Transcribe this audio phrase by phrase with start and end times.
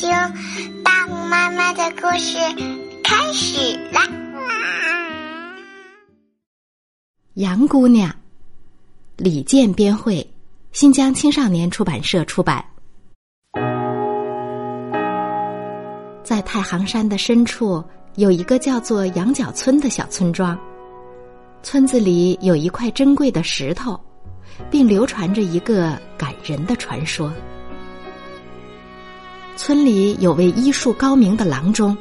[0.00, 0.08] 听
[0.84, 2.38] 大木妈妈的故事
[3.02, 4.00] 开始啦！
[7.34, 8.08] 杨姑娘，
[9.16, 10.24] 李健编绘，
[10.70, 12.64] 新疆青少年出版社出版。
[16.22, 17.82] 在太行山的深处，
[18.14, 20.56] 有一个叫做羊角村的小村庄。
[21.64, 24.00] 村子里有一块珍贵的石头，
[24.70, 27.32] 并流传着一个感人的传说。
[29.68, 31.94] 村里有位医术高明的郎中。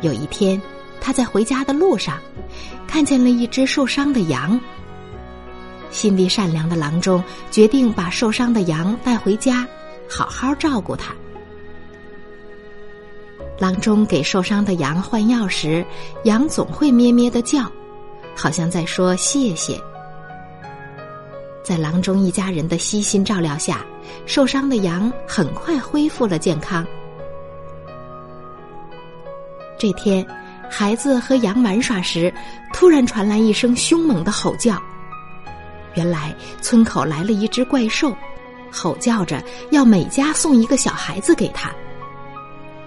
[0.00, 0.60] 有一天，
[1.00, 2.18] 他在回家的路上，
[2.84, 4.60] 看见了一只受伤的羊。
[5.92, 9.64] 心地善良的郎中决定把受伤的羊带回家，
[10.10, 11.14] 好好照顾它。
[13.60, 15.86] 郎中给受伤的羊换药时，
[16.24, 17.70] 羊总会咩咩的叫，
[18.34, 19.80] 好像在说谢谢。
[21.62, 23.86] 在郎中一家人的悉心照料下。
[24.26, 26.86] 受伤的羊很快恢复了健康。
[29.78, 30.24] 这天，
[30.70, 32.32] 孩子和羊玩耍时，
[32.72, 34.80] 突然传来一声凶猛的吼叫。
[35.94, 38.16] 原来，村口来了一只怪兽，
[38.70, 41.70] 吼叫着要每家送一个小孩子给他。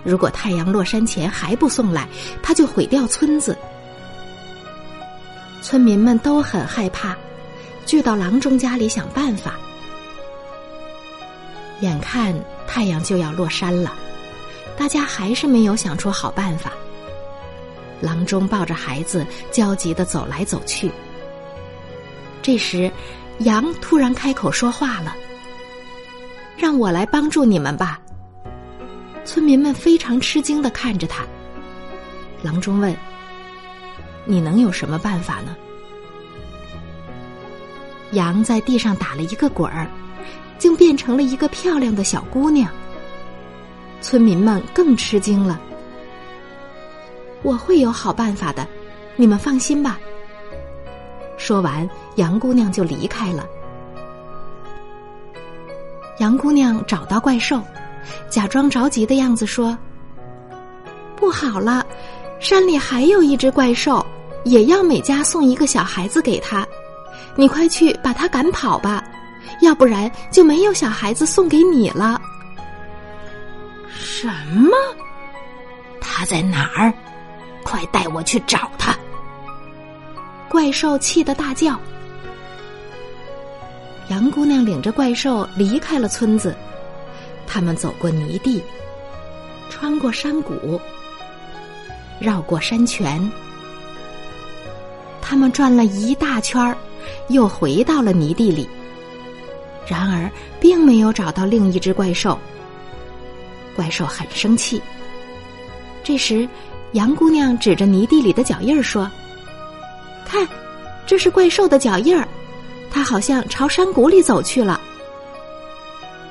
[0.03, 2.07] 如果太阳落山前还不送来，
[2.41, 3.57] 他就毁掉村子。
[5.61, 7.15] 村民们都很害怕，
[7.85, 9.55] 聚到郎中家里想办法。
[11.81, 12.33] 眼看
[12.67, 13.93] 太阳就要落山了，
[14.77, 16.71] 大家还是没有想出好办法。
[18.01, 20.91] 郎中抱着孩子焦急的走来走去。
[22.41, 22.91] 这时，
[23.39, 25.15] 羊突然开口说话了
[26.57, 27.99] ：“让我来帮助你们吧。”
[29.25, 31.25] 村民们非常吃惊的看着他。
[32.43, 32.95] 郎中问
[34.25, 35.55] ：“你能有什么办法呢？”
[38.11, 39.89] 羊在地上打了一个滚儿。
[40.57, 42.69] 竟变成了一个漂亮的小姑娘。
[44.01, 45.59] 村民们更吃惊了。
[47.41, 48.67] 我会有好办法的，
[49.15, 49.99] 你们放心吧。
[51.37, 53.45] 说完，杨姑娘就离开了。
[56.19, 57.61] 杨姑娘找到怪兽，
[58.29, 59.77] 假装着急的样子说
[61.15, 61.85] ：“不好了，
[62.39, 64.05] 山里还有一只怪兽，
[64.43, 66.65] 也要每家送一个小孩子给他。
[67.35, 69.03] 你快去把他赶跑吧。”
[69.61, 72.21] 要不然就没有小孩子送给你了。
[73.97, 74.75] 什么？
[75.99, 76.93] 他在哪儿？
[77.63, 78.95] 快带我去找他！
[80.47, 81.79] 怪兽气得大叫。
[84.09, 86.55] 杨姑娘领着怪兽离开了村子，
[87.47, 88.63] 他们走过泥地，
[89.69, 90.79] 穿过山谷，
[92.19, 93.19] 绕过山泉，
[95.21, 96.77] 他们转了一大圈儿，
[97.29, 98.69] 又回到了泥地里。
[99.87, 100.29] 然而，
[100.59, 102.37] 并没有找到另一只怪兽。
[103.75, 104.81] 怪兽很生气。
[106.03, 106.47] 这时，
[106.93, 109.09] 杨姑娘指着泥地里的脚印儿说
[110.25, 110.47] ：“看，
[111.05, 112.27] 这是怪兽的脚印儿，
[112.89, 114.79] 它好像朝山谷里走去了。”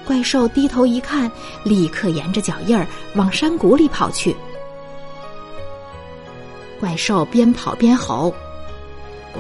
[0.07, 1.31] 怪兽低头一看，
[1.65, 4.35] 立刻沿着脚印儿往山谷里跑去。
[6.79, 8.35] 怪兽边跑边吼：“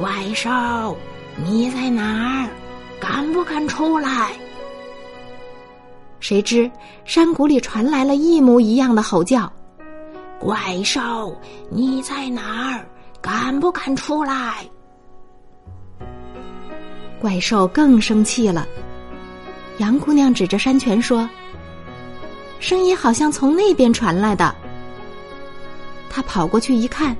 [0.00, 0.96] 怪兽，
[1.36, 2.48] 你在哪儿？”
[3.00, 4.32] 敢不敢出来？
[6.20, 6.70] 谁知
[7.04, 9.52] 山谷里传来了一模一样的吼叫
[10.40, 11.36] ：“怪兽，
[11.70, 12.86] 你在哪儿？
[13.20, 14.64] 敢不敢出来？”
[17.20, 18.66] 怪兽更生气了。
[19.78, 21.28] 杨姑娘指着山泉说
[22.60, 24.54] ：“声音好像从那边传来的。”
[26.08, 27.14] 她跑过去一看，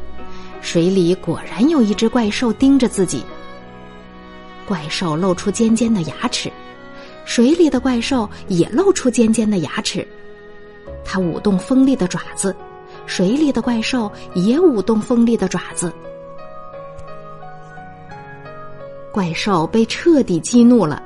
[0.61, 3.25] 水里果然有一只怪兽盯着自己。
[4.67, 6.51] 怪兽露出尖尖的牙齿，
[7.25, 10.07] 水里的怪兽也露出尖尖的牙齿。
[11.05, 12.55] 它舞动锋利的爪子，
[13.07, 15.93] 水里的怪兽也舞动锋利的爪子。
[19.13, 21.03] 怪兽被彻底激怒了，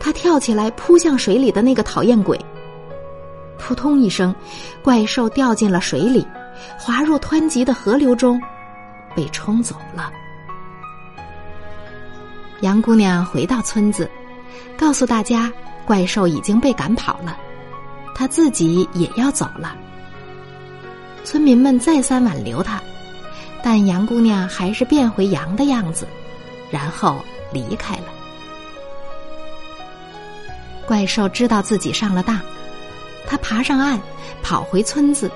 [0.00, 2.38] 它跳起来扑向水里的那个讨厌鬼。
[3.58, 4.34] 扑通一声，
[4.82, 6.26] 怪兽掉进了水里，
[6.78, 8.40] 滑入湍急的河流中，
[9.14, 10.10] 被冲走了。
[12.60, 14.10] 杨姑娘回到村子，
[14.76, 15.52] 告诉大家
[15.86, 17.38] 怪兽已经被赶跑了，
[18.16, 19.76] 她自己也要走了。
[21.22, 22.82] 村民们再三挽留她，
[23.62, 26.04] 但杨姑娘还是变回羊的样子，
[26.68, 28.04] 然后离开了。
[30.84, 32.40] 怪兽知道自己上了当，
[33.24, 34.00] 他爬上岸，
[34.42, 35.30] 跑回村子，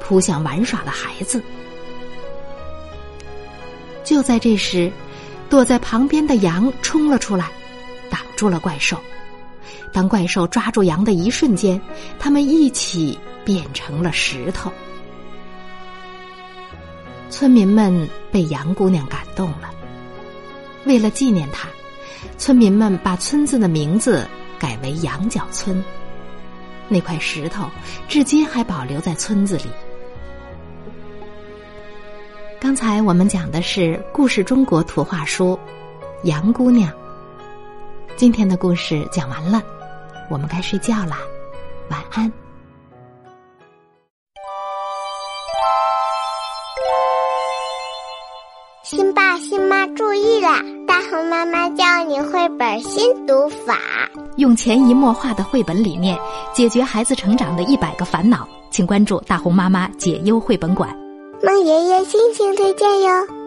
[0.00, 1.40] 扑向玩耍的孩子。
[4.02, 4.90] 就在这时。
[5.48, 7.50] 躲在旁边的羊冲了出来，
[8.10, 8.98] 挡住了怪兽，
[9.92, 11.80] 当怪兽抓住羊的一瞬间，
[12.18, 14.72] 他们一起变成了石头。
[17.30, 19.70] 村民们被杨姑娘感动了，
[20.84, 21.68] 为了纪念她，
[22.38, 24.26] 村民们把村子的名字
[24.58, 25.82] 改为羊角村。
[26.88, 27.68] 那块石头
[28.08, 29.66] 至今还保留在村子里。
[32.64, 33.80] 刚才我们讲的是
[34.10, 35.52] 《故事中国图画书》
[36.22, 36.90] 《杨姑娘》。
[38.16, 39.62] 今天的故事讲完了，
[40.30, 41.18] 我们该睡觉啦，
[41.90, 42.32] 晚安。
[48.82, 50.62] 新爸新妈注意啦！
[50.86, 53.78] 大红妈妈教你绘本新读法，
[54.38, 56.18] 用潜移默化的绘本理念
[56.54, 61.03] 解决孩子成长的一百个烦恼，请关注大红妈妈解忧绘本馆。
[61.44, 63.43] 孟爷爷心情推荐哟。